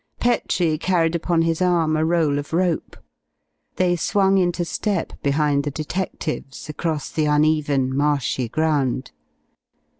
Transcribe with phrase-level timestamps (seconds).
[0.19, 2.97] Petrie carried upon his arm a roll of rope.
[3.75, 9.11] They swung into step behind the detectives, across the uneven, marshy ground.